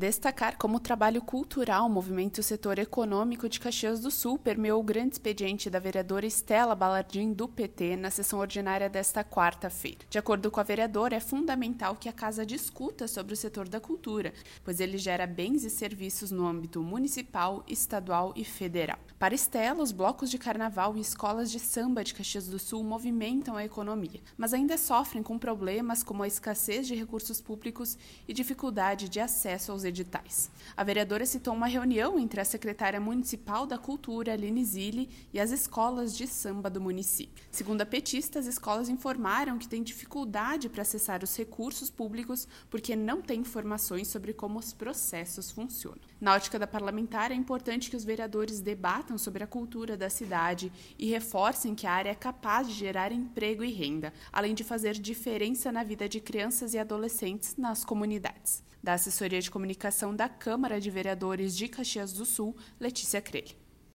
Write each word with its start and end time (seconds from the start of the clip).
Destacar 0.00 0.56
como 0.56 0.78
o 0.78 0.80
trabalho 0.80 1.20
cultural 1.20 1.86
movimenta 1.86 2.40
o 2.40 2.42
setor 2.42 2.78
econômico 2.78 3.46
de 3.50 3.60
Caxias 3.60 4.00
do 4.00 4.10
Sul 4.10 4.38
permeou 4.38 4.80
o 4.80 4.82
grande 4.82 5.16
expediente 5.16 5.68
da 5.68 5.78
vereadora 5.78 6.24
Estela 6.24 6.74
Balardim 6.74 7.34
do 7.34 7.46
PT 7.46 7.96
na 7.96 8.10
sessão 8.10 8.38
ordinária 8.38 8.88
desta 8.88 9.22
quarta-feira. 9.22 9.98
De 10.08 10.18
acordo 10.18 10.50
com 10.50 10.58
a 10.58 10.62
vereadora, 10.62 11.16
é 11.16 11.20
fundamental 11.20 11.96
que 11.96 12.08
a 12.08 12.14
casa 12.14 12.46
discuta 12.46 13.06
sobre 13.06 13.34
o 13.34 13.36
setor 13.36 13.68
da 13.68 13.78
cultura, 13.78 14.32
pois 14.64 14.80
ele 14.80 14.96
gera 14.96 15.26
bens 15.26 15.64
e 15.64 15.68
serviços 15.68 16.30
no 16.30 16.46
âmbito 16.46 16.82
municipal, 16.82 17.62
estadual 17.68 18.32
e 18.34 18.42
federal. 18.42 18.98
Para 19.18 19.34
Estela, 19.34 19.82
os 19.82 19.92
blocos 19.92 20.30
de 20.30 20.38
carnaval 20.38 20.96
e 20.96 21.00
escolas 21.02 21.50
de 21.50 21.60
samba 21.60 22.02
de 22.02 22.14
Caxias 22.14 22.48
do 22.48 22.58
Sul 22.58 22.82
movimentam 22.82 23.54
a 23.54 23.66
economia, 23.66 24.22
mas 24.34 24.54
ainda 24.54 24.78
sofrem 24.78 25.22
com 25.22 25.38
problemas 25.38 26.02
como 26.02 26.22
a 26.22 26.26
escassez 26.26 26.86
de 26.86 26.94
recursos 26.94 27.38
públicos 27.38 27.98
e 28.26 28.32
dificuldade 28.32 29.06
de 29.06 29.20
acesso 29.20 29.72
aos 29.72 29.89
editais. 29.90 30.50
A 30.76 30.82
vereadora 30.82 31.26
citou 31.26 31.54
uma 31.54 31.66
reunião 31.66 32.18
entre 32.18 32.40
a 32.40 32.44
secretária 32.44 33.00
municipal 33.00 33.66
da 33.66 33.76
Cultura, 33.76 34.32
Aline 34.32 34.64
Zilli, 34.64 35.10
e 35.32 35.38
as 35.38 35.50
escolas 35.50 36.16
de 36.16 36.26
samba 36.26 36.70
do 36.70 36.80
município. 36.80 37.44
Segundo 37.50 37.82
a 37.82 37.86
petista, 37.86 38.38
as 38.38 38.46
escolas 38.46 38.88
informaram 38.88 39.58
que 39.58 39.68
têm 39.68 39.82
dificuldade 39.82 40.68
para 40.68 40.82
acessar 40.82 41.22
os 41.22 41.36
recursos 41.36 41.90
públicos 41.90 42.48
porque 42.70 42.96
não 42.96 43.20
têm 43.20 43.40
informações 43.40 44.08
sobre 44.08 44.32
como 44.32 44.58
os 44.58 44.72
processos 44.72 45.50
funcionam. 45.50 46.00
Na 46.20 46.34
ótica 46.34 46.58
da 46.58 46.66
parlamentar, 46.66 47.30
é 47.30 47.34
importante 47.34 47.90
que 47.90 47.96
os 47.96 48.04
vereadores 48.04 48.60
debatam 48.60 49.18
sobre 49.18 49.42
a 49.42 49.46
cultura 49.46 49.96
da 49.96 50.08
cidade 50.08 50.72
e 50.98 51.10
reforcem 51.10 51.74
que 51.74 51.86
a 51.86 51.92
área 51.92 52.10
é 52.10 52.14
capaz 52.14 52.68
de 52.68 52.74
gerar 52.74 53.12
emprego 53.12 53.64
e 53.64 53.72
renda, 53.72 54.12
além 54.32 54.54
de 54.54 54.64
fazer 54.64 54.94
diferença 54.94 55.72
na 55.72 55.82
vida 55.82 56.08
de 56.08 56.20
crianças 56.20 56.74
e 56.74 56.78
adolescentes 56.78 57.56
nas 57.56 57.84
comunidades 57.84 58.62
da 58.82 58.94
Assessoria 58.94 59.40
de 59.40 59.50
Comunicação 59.50 60.14
da 60.14 60.28
Câmara 60.28 60.80
de 60.80 60.90
Vereadores 60.90 61.56
de 61.56 61.68
Caxias 61.68 62.12
do 62.12 62.24
Sul, 62.24 62.56
Letícia 62.78 63.20
Crelli. 63.20 63.59